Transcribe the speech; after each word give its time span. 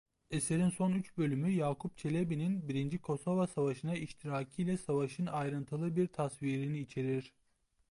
Eserin 0.31 0.69
son 0.69 0.91
üç 0.91 1.17
bölümü 1.17 1.49
Yakub 1.51 1.97
Çelebi'nin 1.97 2.69
birinci 2.69 2.97
Kosova 3.01 3.47
Savaşı'na 3.47 3.95
iştirakiyle 3.95 4.77
savaşın 4.77 5.25
ayrıntılı 5.25 5.95
bir 5.95 6.07
tasvirini 6.07 6.79
içerir. 6.79 7.33